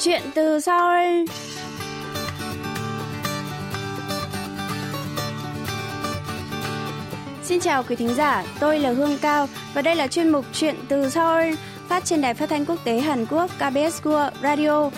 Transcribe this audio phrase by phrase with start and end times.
[0.00, 1.24] Chuyện từ Seoul
[7.42, 10.76] Xin chào quý thính giả, tôi là Hương Cao và đây là chuyên mục Chuyện
[10.88, 11.54] từ Seoul
[11.88, 14.90] phát trên đài phát thanh quốc tế Hàn Quốc KBS World Radio.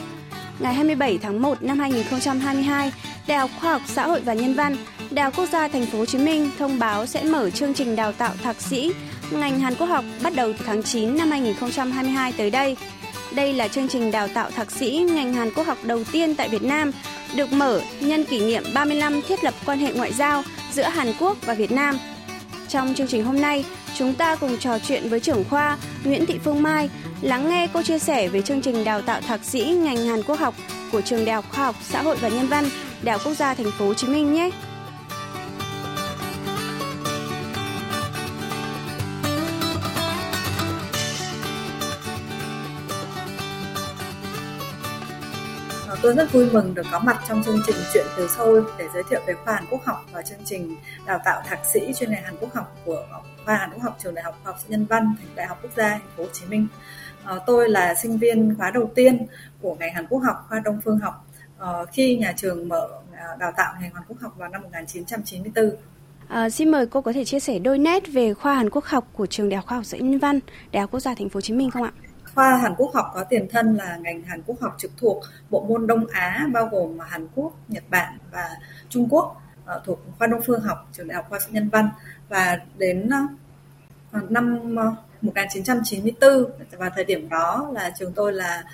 [0.58, 2.92] Ngày 27 tháng 1 năm 2022,
[3.26, 4.76] Đại học Khoa học Xã hội và Nhân văn,
[5.10, 7.96] Đại học Quốc gia Thành phố Hồ Chí Minh thông báo sẽ mở chương trình
[7.96, 8.92] đào tạo thạc sĩ
[9.30, 12.76] ngành Hàn Quốc học bắt đầu từ tháng 9 năm 2022 tới đây.
[13.34, 16.48] Đây là chương trình đào tạo thạc sĩ ngành Hàn Quốc học đầu tiên tại
[16.48, 16.92] Việt Nam,
[17.34, 21.12] được mở nhân kỷ niệm 30 năm thiết lập quan hệ ngoại giao giữa Hàn
[21.20, 21.98] Quốc và Việt Nam.
[22.68, 23.64] Trong chương trình hôm nay,
[23.98, 27.82] chúng ta cùng trò chuyện với trưởng khoa Nguyễn Thị Phương Mai, lắng nghe cô
[27.82, 30.54] chia sẻ về chương trình đào tạo thạc sĩ ngành Hàn Quốc học
[30.92, 32.64] của trường Đại học Khoa học Xã hội và Nhân văn,
[33.02, 34.50] Đại học Quốc gia Thành phố Hồ Chí Minh nhé.
[46.02, 49.02] Tôi rất vui mừng được có mặt trong chương trình Chuyện từ Seoul để giới
[49.10, 52.22] thiệu về khoa Hàn Quốc học và chương trình đào tạo thạc sĩ chuyên ngành
[52.22, 53.06] Hàn Quốc học của
[53.44, 55.90] khoa Hàn Quốc học trường Đại học Khoa học Nhân văn Đại học Quốc gia
[55.90, 56.66] Thành phố Hồ Chí Minh.
[57.24, 59.26] À, tôi là sinh viên khóa đầu tiên
[59.62, 61.26] của ngành Hàn Quốc học khoa Đông Phương học
[61.58, 65.70] à, khi nhà trường mở ờ, đào tạo ngành Hàn Quốc học vào năm 1994.
[66.28, 69.08] À, xin mời cô có thể chia sẻ đôi nét về khoa Hàn Quốc học
[69.12, 70.40] của trường Đại học Khoa học Nhân văn
[70.72, 71.92] Đại học Quốc gia Thành phố Hồ Chí Minh không ạ?
[72.34, 75.64] Khoa Hàn Quốc học có tiền thân là ngành Hàn Quốc học trực thuộc bộ
[75.68, 78.48] môn Đông Á bao gồm Hàn Quốc, Nhật Bản và
[78.88, 81.88] Trung Quốc ờ, thuộc khoa Đông Phương học trường Đại học Khoa Nhân văn.
[82.28, 83.10] Và đến
[84.12, 86.30] ờ, năm ờ, 1994
[86.78, 88.64] và thời điểm đó là trường tôi là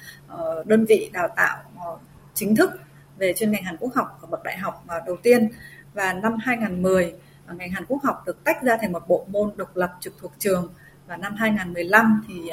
[0.65, 1.59] đơn vị đào tạo
[2.35, 2.71] chính thức
[3.19, 5.49] về chuyên ngành Hàn Quốc học ở bậc đại học đầu tiên.
[5.95, 7.15] Và năm 2010
[7.55, 10.33] ngành Hàn Quốc học được tách ra thành một bộ môn độc lập trực thuộc
[10.39, 10.73] trường.
[11.07, 12.51] Và năm 2015 thì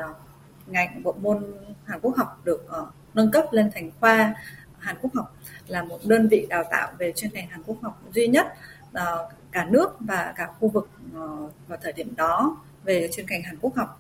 [0.68, 1.54] ngành bộ môn
[1.86, 4.34] Hàn Quốc học được uh, nâng cấp lên thành khoa
[4.80, 5.36] Hàn Quốc học
[5.68, 8.48] là một đơn vị đào tạo về chuyên ngành Hàn Quốc học duy nhất
[8.90, 13.44] uh, cả nước và cả khu vực uh, vào thời điểm đó về chuyên ngành
[13.44, 14.00] Hàn Quốc học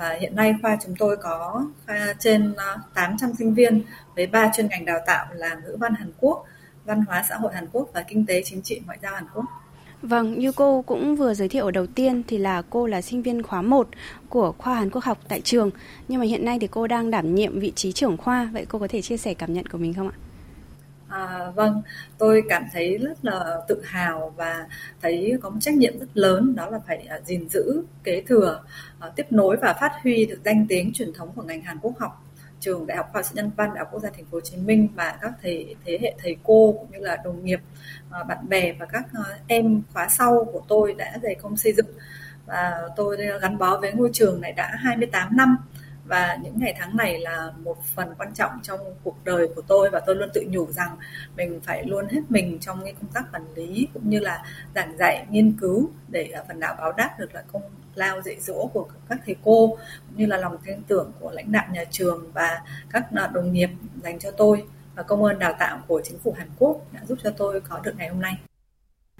[0.00, 2.54] và hiện nay khoa chúng tôi có khoa trên
[2.94, 3.82] 800 sinh viên
[4.16, 6.44] với ba chuyên ngành đào tạo là ngữ văn Hàn Quốc,
[6.84, 9.44] văn hóa xã hội Hàn Quốc và kinh tế chính trị ngoại giao Hàn Quốc.
[10.02, 13.22] Vâng, như cô cũng vừa giới thiệu ở đầu tiên thì là cô là sinh
[13.22, 13.88] viên khóa 1
[14.28, 15.70] của khoa Hàn Quốc học tại trường.
[16.08, 18.50] Nhưng mà hiện nay thì cô đang đảm nhiệm vị trí trưởng khoa.
[18.52, 20.16] Vậy cô có thể chia sẻ cảm nhận của mình không ạ?
[21.08, 21.82] À, vâng,
[22.18, 24.66] tôi cảm thấy rất là tự hào và
[25.02, 28.62] thấy có một trách nhiệm rất lớn đó là phải à, gìn giữ kế thừa,
[28.98, 31.98] à, tiếp nối và phát huy được danh tiếng truyền thống của ngành Hàn Quốc
[31.98, 32.24] học
[32.60, 34.56] trường Đại học Khoa học Nhân văn Đại học Quốc gia Thành phố Hồ Chí
[34.56, 37.60] Minh và các thầy thế hệ thầy cô cũng như là đồng nghiệp,
[38.10, 41.72] à, bạn bè và các à, em khóa sau của tôi đã dày công xây
[41.72, 41.86] dựng.
[42.46, 45.56] Và tôi gắn bó với ngôi trường này đã 28 năm
[46.10, 49.90] và những ngày tháng này là một phần quan trọng trong cuộc đời của tôi
[49.90, 50.96] và tôi luôn tự nhủ rằng
[51.36, 54.44] mình phải luôn hết mình trong cái công tác quản lý cũng như là
[54.74, 57.62] giảng dạy nghiên cứu để à, phần nào báo đáp được là công
[57.94, 59.78] lao dạy dỗ của các thầy cô
[60.08, 63.70] cũng như là lòng tin tưởng của lãnh đạo nhà trường và các đồng nghiệp
[64.02, 64.64] dành cho tôi
[64.94, 67.80] và công ơn đào tạo của chính phủ Hàn Quốc đã giúp cho tôi có
[67.84, 68.38] được ngày hôm nay.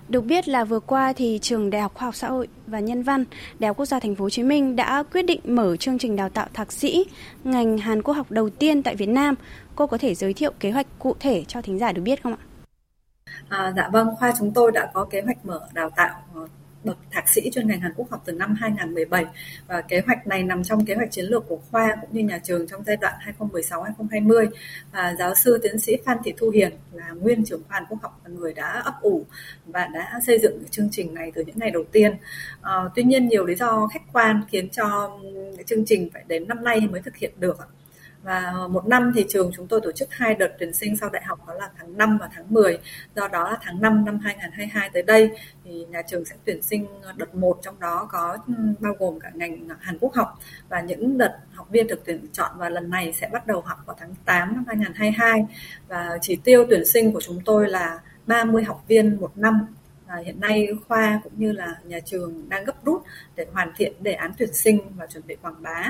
[0.08, 3.02] Được biết là vừa qua thì trường Đại học Khoa học Xã hội và Nhân
[3.02, 3.24] văn
[3.58, 6.16] Đại học Quốc gia Thành phố Hồ Chí Minh đã quyết định mở chương trình
[6.16, 7.04] đào tạo thạc sĩ
[7.44, 9.34] ngành Hàn Quốc học đầu tiên tại Việt Nam.
[9.76, 12.32] Cô có thể giới thiệu kế hoạch cụ thể cho thính giả được biết không
[12.32, 12.42] ạ?
[13.48, 16.46] À, dạ vâng, khoa chúng tôi đã có kế hoạch mở đào tạo ờ,
[16.84, 19.24] bậc thạc sĩ chuyên ngành Hàn Quốc học từ năm 2017
[19.66, 22.38] và kế hoạch này nằm trong kế hoạch chiến lược của khoa cũng như nhà
[22.44, 24.46] trường trong giai đoạn 2016-2020
[24.92, 27.98] và giáo sư tiến sĩ Phan Thị Thu Hiền là nguyên trưởng khoa Hàn Quốc
[28.02, 29.26] học là người đã ấp ủ
[29.66, 32.16] và đã xây dựng chương trình này từ những ngày đầu tiên.
[32.62, 35.18] À, tuy nhiên nhiều lý do khách quan khiến cho
[35.66, 37.58] chương trình phải đến năm nay mới thực hiện được
[38.22, 41.10] và ờ, một năm thì trường chúng tôi tổ chức hai đợt tuyển sinh sau
[41.10, 42.78] đại học, đó là tháng 5 và tháng 10
[43.16, 45.30] do đó là tháng 5 năm 2022 tới đây
[45.64, 49.20] thì nhà trường sẽ tuyển sinh ờ, đợt 1 trong đó có ừ, bao gồm
[49.20, 50.38] cả ngành ờ, Hàn Quốc học.
[50.68, 53.78] Và những đợt học viên được tuyển chọn và lần này sẽ bắt đầu học
[53.86, 55.46] vào tháng 8 năm 2022
[55.88, 59.66] và chỉ tiêu tuyển sinh của chúng tôi là 30 học viên một năm.
[60.06, 63.02] Và hiện nay khoa cũng như là nhà trường đang gấp rút
[63.36, 65.88] để hoàn thiện đề án tuyển sinh và chuẩn bị quảng bá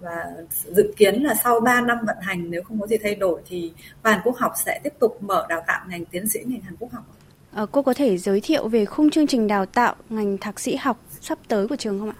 [0.00, 0.26] và
[0.64, 3.72] dự kiến là sau 3 năm vận hành nếu không có gì thay đổi thì
[4.02, 6.76] khoa Hàn Quốc học sẽ tiếp tục mở đào tạo ngành tiến sĩ ngành Hàn
[6.76, 7.04] Quốc học.
[7.52, 10.76] À, cô có thể giới thiệu về khung chương trình đào tạo ngành thạc sĩ
[10.76, 12.18] học sắp tới của trường không ạ?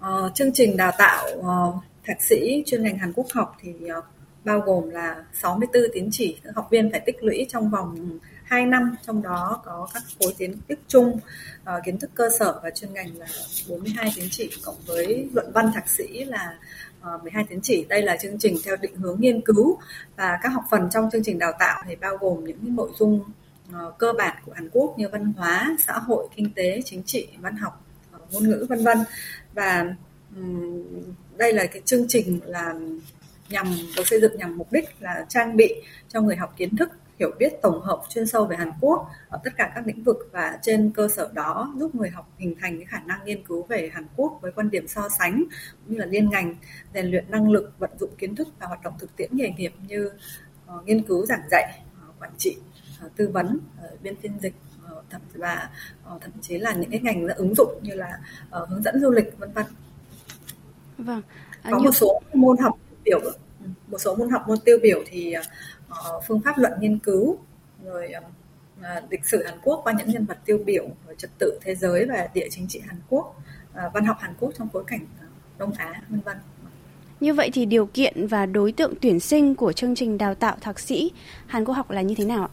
[0.00, 1.74] À, chương trình đào tạo uh,
[2.04, 4.04] thạc sĩ chuyên ngành Hàn Quốc học thì uh,
[4.44, 8.94] bao gồm là 64 tín chỉ học viên phải tích lũy trong vòng 2 năm
[9.06, 11.18] trong đó có các khối kiến thức chung
[11.62, 13.26] uh, kiến thức cơ sở và chuyên ngành là
[13.68, 16.58] 42 tín chỉ cộng với luận văn thạc sĩ là
[17.04, 17.86] Ờ, 12 tín chỉ.
[17.88, 19.78] Đây là chương trình theo định hướng nghiên cứu
[20.16, 23.20] và các học phần trong chương trình đào tạo thì bao gồm những nội dung
[23.72, 27.28] ờ, cơ bản của Hàn Quốc như văn hóa, xã hội, kinh tế, chính trị,
[27.40, 28.98] văn học, ờ, ngôn ngữ vân vân.
[29.54, 29.94] Và
[31.36, 32.74] đây là cái chương trình là
[33.48, 33.66] nhằm
[33.96, 35.74] được xây dựng nhằm mục đích là trang bị
[36.08, 39.40] cho người học kiến thức hiểu biết tổng hợp chuyên sâu về Hàn Quốc ở
[39.44, 42.78] tất cả các lĩnh vực và trên cơ sở đó giúp người học hình thành
[42.78, 45.44] cái khả năng nghiên cứu về Hàn Quốc với quan điểm so sánh
[45.84, 46.56] cũng như là liên ngành
[46.94, 49.72] rèn luyện năng lực vận dụng kiến thức và hoạt động thực tiễn nghề nghiệp
[49.88, 50.10] như
[50.76, 52.56] uh, nghiên cứu giảng dạy uh, quản trị
[53.06, 54.54] uh, tư vấn uh, biên phiên dịch
[55.10, 55.70] thậm và
[56.14, 58.18] uh, thậm chí là những cái ngành ứng dụng như là
[58.62, 59.66] uh, hướng dẫn du lịch vân vân.
[60.98, 61.22] Vâng.
[61.62, 61.84] À, có như...
[61.84, 63.20] một số môn học biểu
[63.86, 67.38] một số môn học môn tiêu biểu thì uh, phương pháp luận nghiên cứu
[67.84, 68.12] rồi
[68.80, 71.74] uh, lịch sử Hàn Quốc qua những nhân vật tiêu biểu rồi trật tự thế
[71.74, 75.06] giới và địa chính trị Hàn Quốc uh, văn học Hàn Quốc trong bối cảnh
[75.58, 76.36] Đông Á vân vân
[77.20, 80.56] như vậy thì điều kiện và đối tượng tuyển sinh của chương trình đào tạo
[80.60, 81.12] thạc sĩ
[81.46, 82.50] Hàn Quốc học là như thế nào ạ?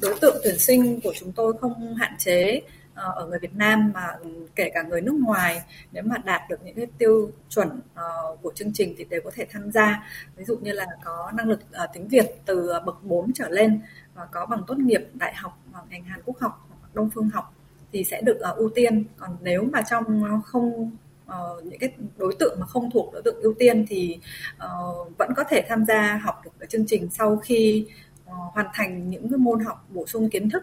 [0.00, 2.60] Đối tượng tuyển sinh của chúng tôi không hạn chế
[2.94, 4.08] Ờ, ở người Việt Nam mà
[4.54, 5.62] kể cả người nước ngoài
[5.92, 9.30] nếu mà đạt được những cái tiêu chuẩn ờ, của chương trình thì đều có
[9.34, 10.08] thể tham gia.
[10.36, 13.80] Ví dụ như là có năng lực ờ, tiếng Việt từ bậc 4 trở lên
[14.14, 17.30] và có bằng tốt nghiệp đại học hoặc ngành Hàn Quốc học hoặc Đông phương
[17.30, 17.54] học
[17.92, 19.04] thì sẽ được ưu tiên.
[19.16, 20.90] Còn nếu mà trong không
[21.26, 24.18] uh, những cái đối tượng mà không thuộc đối tượng ưu tiên thì
[24.56, 27.86] uh, vẫn có thể tham gia học được cái chương trình sau khi
[28.26, 30.62] uh, hoàn thành những cái môn học bổ sung kiến thức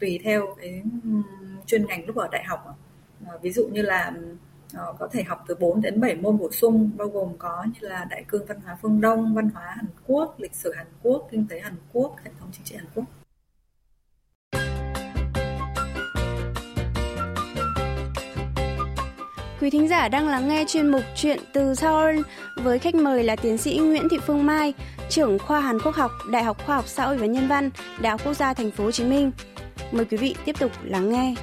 [0.00, 0.82] tùy theo cái
[1.66, 2.78] chuyên ngành lúc ở đại học
[3.26, 4.12] ờ, ví dụ như là
[4.74, 7.88] ờ, có thể học từ 4 đến 7 môn bổ sung bao gồm có như
[7.88, 11.28] là đại cương văn hóa phương Đông, văn hóa Hàn Quốc, lịch sử Hàn Quốc,
[11.30, 13.04] kinh tế Hàn Quốc, hệ thống chính trị Hàn Quốc.
[19.60, 22.20] Quý thính giả đang lắng nghe chuyên mục Chuyện từ Seoul
[22.56, 24.74] với khách mời là tiến sĩ Nguyễn Thị Phương Mai,
[25.08, 27.70] trưởng khoa Hàn Quốc học, Đại học Khoa học Xã hội và Nhân văn,
[28.00, 29.32] Đại học Quốc gia Thành phố Hồ Chí Minh.
[29.92, 31.34] Mời quý vị tiếp tục lắng nghe.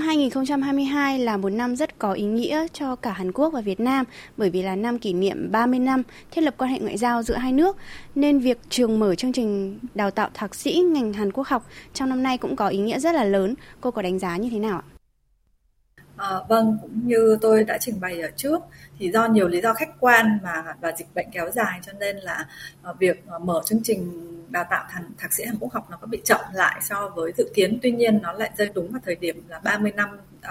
[0.00, 3.80] Năm 2022 là một năm rất có ý nghĩa cho cả Hàn Quốc và Việt
[3.80, 4.06] Nam
[4.36, 7.36] bởi vì là năm kỷ niệm 30 năm thiết lập quan hệ ngoại giao giữa
[7.36, 7.76] hai nước
[8.14, 12.08] nên việc trường mở chương trình đào tạo thạc sĩ ngành Hàn Quốc học trong
[12.08, 13.54] năm nay cũng có ý nghĩa rất là lớn.
[13.80, 14.84] Cô có đánh giá như thế nào ạ?
[16.16, 18.60] À, vâng, cũng như tôi đã trình bày ở trước
[18.98, 22.16] thì do nhiều lý do khách quan mà và dịch bệnh kéo dài cho nên
[22.16, 22.46] là
[22.82, 25.96] à, việc à, mở chương trình đào tạo thành thạc sĩ Hàn Quốc học nó
[25.96, 27.78] có bị chậm lại so với dự kiến.
[27.82, 30.08] Tuy nhiên nó lại rơi đúng vào thời điểm là 30 năm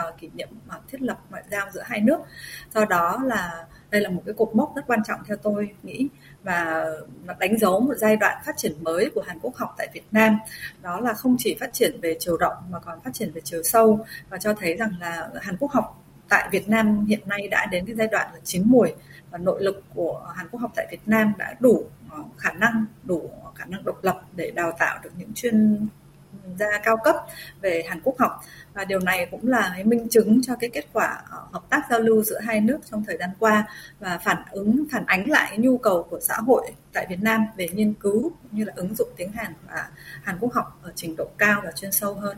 [0.10, 2.20] uh, kỷ niệm uh, thiết lập ngoại giao giữa hai nước.
[2.74, 6.08] Do đó là đây là một cái cột mốc rất quan trọng theo tôi nghĩ
[6.44, 6.86] và
[7.26, 10.06] nó đánh dấu một giai đoạn phát triển mới của Hàn Quốc học tại Việt
[10.12, 10.38] Nam.
[10.82, 13.64] Đó là không chỉ phát triển về chiều rộng mà còn phát triển về chiều
[13.64, 17.66] sâu và cho thấy rằng là Hàn Quốc học tại Việt Nam hiện nay đã
[17.66, 18.94] đến cái giai đoạn là chín mùi
[19.32, 22.86] và nội lực của Hàn Quốc học tại Việt Nam đã đủ ờ, khả năng,
[23.04, 25.88] đủ khả năng độc lập để đào tạo được những chuyên
[26.60, 27.16] gia cao cấp
[27.62, 28.44] về Hàn Quốc học
[28.74, 31.82] và điều này cũng là cái minh chứng cho cái kết quả ờ, hợp tác
[31.90, 33.68] giao lưu giữa hai nước trong thời gian qua
[34.00, 37.68] và phản ứng, phản ánh lại nhu cầu của xã hội tại Việt Nam về
[37.74, 39.88] nghiên cứu cũng như là ứng dụng tiếng Hàn và
[40.24, 42.38] Hàn Quốc học ở trình độ cao và chuyên sâu hơn.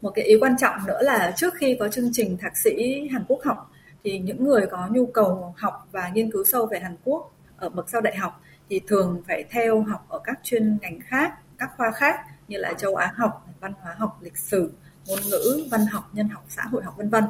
[0.00, 3.24] Một cái ý quan trọng nữa là trước khi có chương trình thạc sĩ Hàn
[3.28, 3.70] Quốc học
[4.04, 7.68] thì những người có nhu cầu học và nghiên cứu sâu về Hàn Quốc ở
[7.68, 8.40] bậc sau đại học
[8.70, 12.72] thì thường phải theo học ở các chuyên ngành khác, các khoa khác như là
[12.72, 14.72] châu Á học, văn hóa học, lịch sử,
[15.06, 17.24] ngôn ngữ, văn học, nhân học, xã hội học vân vân.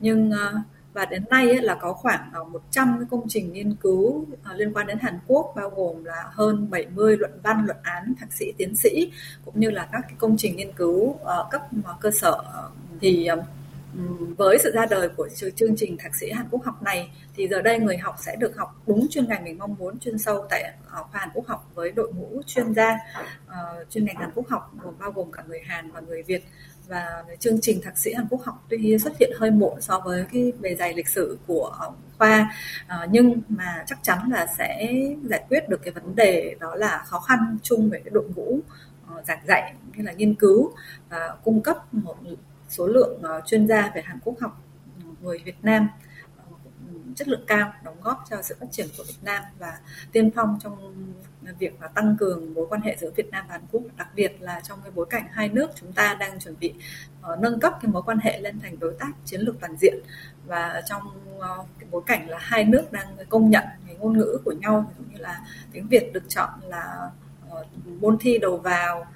[0.00, 0.54] Nhưng ờ,
[0.92, 4.72] và đến nay ấy, là có khoảng ờ, 100 công trình nghiên cứu ờ, liên
[4.72, 8.52] quan đến Hàn Quốc bao gồm là hơn 70 luận văn, luận án, thạc sĩ,
[8.58, 9.12] tiến sĩ
[9.44, 11.16] cũng như là các cái công trình nghiên cứu
[11.50, 11.62] cấp
[12.00, 12.42] cơ sở
[13.00, 13.28] thì
[14.36, 17.62] với sự ra đời của chương trình thạc sĩ Hàn Quốc học này thì giờ
[17.62, 20.72] đây người học sẽ được học đúng chuyên ngành mình mong muốn chuyên sâu tại
[20.90, 22.98] khoa Hàn Quốc học với đội ngũ chuyên gia
[23.46, 26.44] uh, chuyên ngành Hàn Quốc học gồm bao gồm cả người Hàn và người Việt.
[26.88, 30.24] Và chương trình thạc sĩ Hàn Quốc học tuy xuất hiện hơi muộn so với
[30.32, 32.52] cái bề dày lịch sử của khoa
[32.84, 34.92] uh, nhưng mà chắc chắn là sẽ
[35.22, 38.60] giải quyết được cái vấn đề đó là khó khăn chung về cái đội ngũ
[39.18, 40.72] uh, giảng dạy như là nghiên cứu
[41.08, 42.16] và cung cấp một
[42.70, 44.62] số lượng ờ, chuyên gia về Hàn Quốc học
[45.04, 45.88] ừ, người Việt Nam
[46.36, 46.44] ờ,
[47.16, 49.78] chất lượng cao đóng đóng góp cho sự phát triển của Việt Nam và
[50.12, 50.94] tiên phong trong
[51.58, 53.82] việc là tăng cường mối quan hệ giữa Việt Nam và Hàn Quốc.
[53.96, 56.74] Đặc biệt là trong cái bối cảnh hai nước chúng ta đang chuẩn bị
[57.32, 59.94] uh, nâng cấp cái mối quan hệ lên thành đối tác chiến lược toàn diện.
[60.46, 61.02] Và trong
[61.38, 64.92] uh, cái bối cảnh là hai nước đang công nhận cái ngôn ngữ của nhau
[64.98, 65.40] ví dụ như là
[65.72, 67.10] tiếng Việt được chọn là
[67.52, 67.66] uh,
[68.00, 69.06] môn thi đầu vào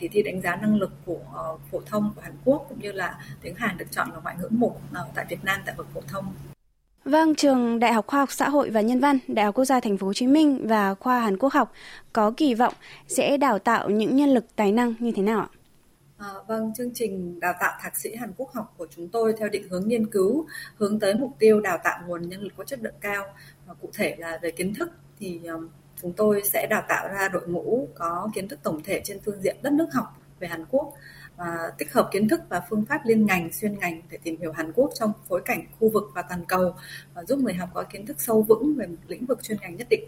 [0.00, 1.20] kỳ thi đánh giá năng lực của
[1.54, 4.36] uh, phổ thông của Hàn Quốc cũng như là tiếng Hàn được chọn là ngoại
[4.40, 6.24] ngữ một uh, tại Việt Nam tại bậc phổ thông.
[7.04, 9.80] Vâng, trường Đại học Khoa học Xã hội và Nhân văn, Đại học Quốc gia
[9.80, 11.72] Thành phố Hồ Chí Minh và khoa Hàn Quốc học
[12.12, 12.74] có kỳ vọng
[13.08, 15.48] sẽ đào tạo những nhân lực tài năng như thế nào ạ?
[16.18, 19.48] À, vâng, chương trình đào tạo thạc sĩ Hàn Quốc học của chúng tôi theo
[19.48, 22.78] định hướng nghiên cứu hướng tới mục tiêu đào tạo nguồn nhân lực có chất
[22.82, 23.24] lượng cao.
[23.66, 25.40] Và cụ thể là về kiến thức thì
[26.02, 29.40] chúng tôi sẽ đào tạo ra đội ngũ có kiến thức tổng thể trên phương
[29.42, 30.06] diện đất nước học
[30.40, 30.92] về Hàn Quốc
[31.36, 34.52] và tích hợp kiến thức và phương pháp liên ngành xuyên ngành để tìm hiểu
[34.52, 36.74] Hàn Quốc trong phối cảnh khu vực và toàn cầu
[37.14, 39.76] và giúp người học có kiến thức sâu vững về một lĩnh vực chuyên ngành
[39.76, 40.04] nhất định.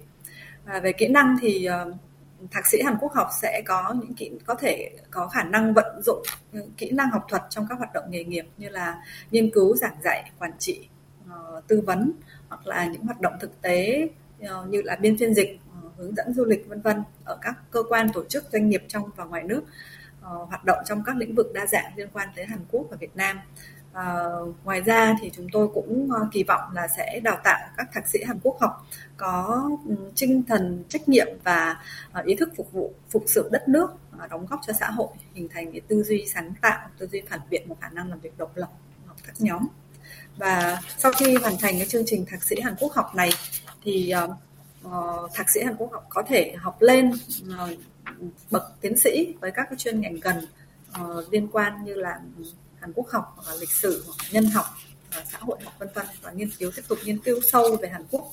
[0.65, 1.93] Và về kỹ năng thì ờ,
[2.51, 6.03] thạc sĩ Hàn Quốc học sẽ có những kỹ, có thể có khả năng vận
[6.03, 6.23] dụng
[6.77, 9.97] kỹ năng học thuật trong các hoạt động nghề nghiệp như là nghiên cứu, giảng
[10.05, 10.89] dạy, quản trị
[11.31, 12.13] ờ, tư vấn
[12.49, 14.09] hoặc là những hoạt động thực tế
[14.41, 15.61] ờ, như là biên phiên dịch
[16.03, 19.11] hướng dẫn du lịch vân vân ở các cơ quan tổ chức doanh nghiệp trong
[19.17, 19.63] và ngoài nước
[20.21, 22.97] uh, hoạt động trong các lĩnh vực đa dạng liên quan tới Hàn Quốc và
[23.01, 23.41] Việt Nam.
[23.93, 27.87] Uh, ngoài ra thì chúng tôi cũng uh, kỳ vọng là sẽ đào tạo các
[27.93, 31.77] thạc sĩ Hàn Quốc học có um, tinh thần trách nhiệm và
[32.19, 33.91] uh, ý thức phục vụ phục sự đất nước
[34.25, 37.23] uh, đóng góp cho xã hội hình thành cái tư duy sáng tạo tư duy
[37.31, 38.71] phản biện và khả năng làm việc độc lập
[39.07, 39.67] học các nhóm
[40.37, 43.31] và sau khi hoàn thành cái chương trình thạc sĩ Hàn Quốc học này
[43.85, 44.31] thì uh,
[44.87, 47.13] uh, thạc sĩ Hàn Quốc học có thể học lên
[47.43, 47.79] uh,
[48.51, 50.37] bậc tiến sĩ với các cái chuyên ngành gần
[51.03, 52.21] uh, liên quan như là
[52.81, 54.67] Hàn Quốc học hoặc là lịch sử hoặc nhân học
[55.15, 57.89] và xã hội học vân vân và nghiên cứu tiếp tục nghiên cứu sâu về
[57.89, 58.31] Hàn Quốc.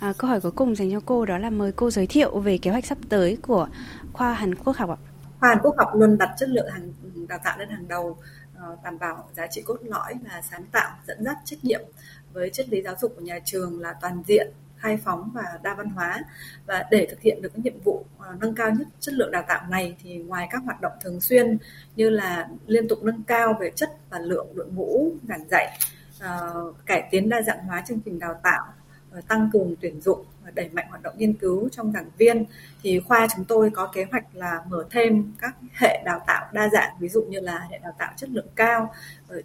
[0.00, 2.58] À, câu hỏi cuối cùng dành cho cô đó là mời cô giới thiệu về
[2.58, 3.68] kế hoạch sắp tới của
[4.12, 4.96] khoa Hàn Quốc học ạ.
[5.40, 6.92] Khoa Hàn Quốc học luôn đặt chất lượng hàng
[7.28, 8.16] đào tạo lên hàng đầu,
[8.84, 11.80] đảm bảo giá trị cốt lõi là sáng tạo, dẫn dắt trách nhiệm
[12.32, 14.52] với triết lý giáo dục của nhà trường là toàn diện,
[14.84, 16.22] khai phóng và đa văn hóa.
[16.66, 19.44] Và để thực hiện được cái nhiệm vụ à, nâng cao nhất chất lượng đào
[19.48, 21.58] tạo này thì ngoài các hoạt động thường xuyên
[21.96, 25.78] như là liên tục nâng cao về chất và lượng đội ngũ, giảng dạy
[26.20, 26.38] à,
[26.86, 28.64] cải tiến đa dạng hóa chương trình đào tạo
[29.28, 30.24] tăng cường tuyển dụng
[30.54, 32.44] đẩy mạnh hoạt động nghiên cứu trong giảng viên,
[32.82, 36.68] thì khoa chúng tôi có kế hoạch là mở thêm các hệ đào tạo đa
[36.72, 38.94] dạng, ví dụ như là hệ đào tạo chất lượng cao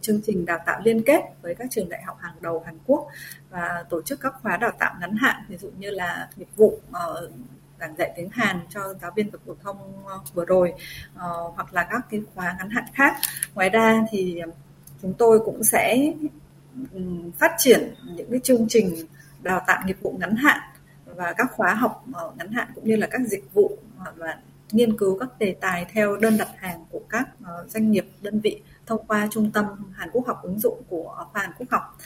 [0.02, 3.08] chương trình đào tạo liên kết với các trường đại học hàng đầu Hàn Quốc
[3.50, 6.80] và tổ chức các khóa đào tạo ngắn hạn, ví dụ như là nghiệp vụ
[6.92, 7.30] ờ,
[7.80, 10.74] giảng dạy tiếng Hàn cho giáo viên bậc phổ thông ờ, vừa rồi
[11.16, 13.16] ờ, hoặc là các cái khóa ngắn hạn khác.
[13.56, 14.42] Ngoài ra thì
[15.02, 16.14] chúng tôi cũng sẽ
[17.38, 18.96] phát triển những cái chương trình
[19.42, 20.60] đào tạo nghiệp vụ ngắn hạn
[21.20, 23.78] và các khóa học ờ, ngắn hạn cũng như là các dịch vụ
[24.16, 24.38] và
[24.72, 28.40] nghiên cứu các đề tài theo đơn đặt hàng của các ờ, doanh nghiệp, đơn
[28.40, 31.98] vị thông qua trung tâm Hàn Quốc học ứng dụng của Hàn Quốc học.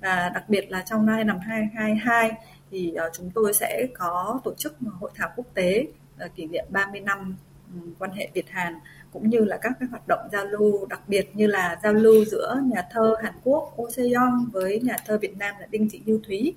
[0.00, 2.32] Và đặc biệt là trong năm 2022
[2.70, 5.86] thì ờ, chúng tôi sẽ có tổ chức hội thảo quốc tế
[6.34, 7.36] kỷ niệm 30 năm
[7.74, 8.74] ừ, quan hệ Việt Hàn
[9.12, 12.24] cũng như là các cái hoạt động giao lưu, đặc biệt như là giao lưu
[12.24, 15.88] giữa nhà thơ Hàn Quốc Oh Se Young với nhà thơ Việt Nam là Đinh
[15.90, 16.54] Thị Như Thúy.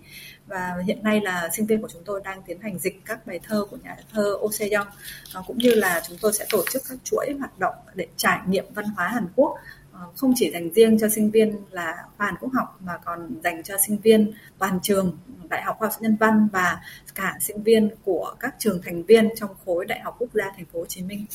[0.48, 3.40] Và hiện nay là sinh viên của chúng tôi đang tiến hành dịch các bài
[3.44, 4.88] thơ của nhà thơ Oh Se Young
[5.34, 8.40] ờ, cũng như là chúng tôi sẽ tổ chức các chuỗi hoạt động để trải
[8.48, 9.56] nghiệm văn hóa Hàn Quốc.
[9.92, 13.42] Ờ, không chỉ dành riêng cho sinh viên là khoa Hàn Quốc học mà còn
[13.44, 15.18] dành cho sinh viên toàn trường,
[15.50, 16.82] Đại học Khoa học Nhân văn và
[17.16, 20.66] cả sinh viên của các trường thành viên trong khối Đại học Quốc gia Thành
[20.66, 21.26] phố Hồ Chí Minh.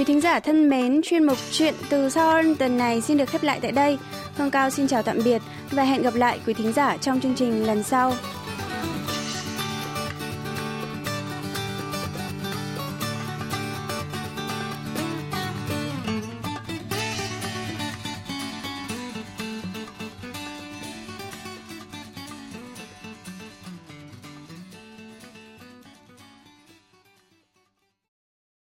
[0.00, 3.42] Quý thính giả thân mến, chuyên mục Chuyện từ Seoul tuần này xin được khép
[3.42, 3.98] lại tại đây.
[4.38, 7.34] Phương Cao xin chào tạm biệt và hẹn gặp lại quý thính giả trong chương
[7.34, 8.14] trình lần sau.